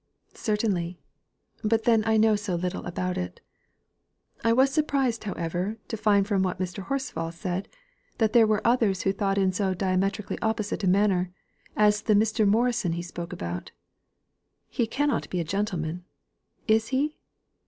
[0.33, 0.99] "Certainly.
[1.63, 3.39] But then I know so little about it.
[4.43, 6.85] I was surprised, however, to find from what Mr.
[6.87, 7.69] Horsfall said,
[8.17, 11.29] that there were others who thought in so diametrically opposite a manner,
[11.75, 12.47] as the Mr.
[12.47, 13.69] Morison he spoke about.
[14.69, 16.03] He cannot be a gentleman
[16.67, 17.19] is he?"